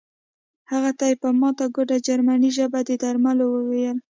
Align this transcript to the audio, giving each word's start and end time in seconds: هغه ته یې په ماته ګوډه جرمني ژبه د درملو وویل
هغه 0.71 0.91
ته 0.97 1.05
یې 1.09 1.15
په 1.21 1.29
ماته 1.39 1.65
ګوډه 1.75 1.97
جرمني 2.05 2.49
ژبه 2.57 2.79
د 2.87 2.89
درملو 3.01 3.45
وویل 3.51 3.97